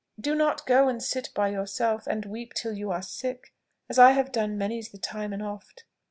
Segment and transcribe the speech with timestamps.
[0.19, 3.53] Do not go and sit by yourself and weep till you are sick,
[3.87, 5.83] as I have done many's the time and oft.